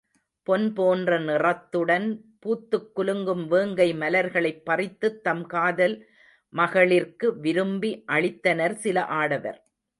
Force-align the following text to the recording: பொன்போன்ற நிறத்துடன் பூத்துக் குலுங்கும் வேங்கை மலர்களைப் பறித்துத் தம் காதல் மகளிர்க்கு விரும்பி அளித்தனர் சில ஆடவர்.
பொன்போன்ற 0.47 1.17
நிறத்துடன் 1.19 2.07
பூத்துக் 2.39 2.95
குலுங்கும் 2.95 3.45
வேங்கை 3.47 3.93
மலர்களைப் 3.93 4.63
பறித்துத் 4.65 5.21
தம் 5.21 5.45
காதல் 5.45 5.95
மகளிர்க்கு 6.53 7.39
விரும்பி 7.39 7.91
அளித்தனர் 8.07 8.75
சில 8.77 9.05
ஆடவர். 9.15 9.59